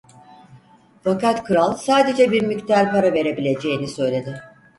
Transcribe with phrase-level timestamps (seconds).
[1.03, 4.41] Fakat kral sadece bir miktar para verebileceğini söyledi.